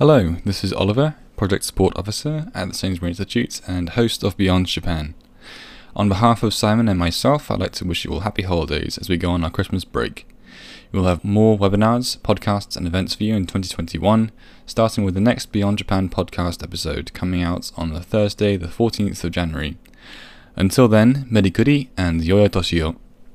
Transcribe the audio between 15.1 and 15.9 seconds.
the next Beyond